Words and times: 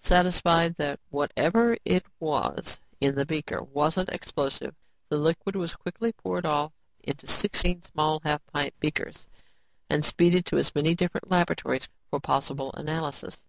Satisfied 0.00 0.74
that 0.78 0.98
whatever 1.10 1.76
it 1.84 2.04
was 2.18 2.80
in 3.00 3.14
the 3.14 3.24
beaker 3.24 3.62
wasn't 3.62 4.08
explosive, 4.08 4.74
the 5.10 5.16
liquid 5.16 5.54
was 5.54 5.76
quickly 5.76 6.10
poured 6.10 6.44
off 6.44 6.72
into 7.04 7.28
sixteen 7.28 7.80
small 7.84 8.18
half 8.24 8.44
pint 8.52 8.74
beakers 8.80 9.28
and 9.88 10.04
speeded 10.04 10.44
to 10.46 10.58
as 10.58 10.74
many 10.74 10.96
different 10.96 11.30
laboratories 11.30 11.88
for 12.10 12.18
possible 12.18 12.72
analysis. 12.72 13.44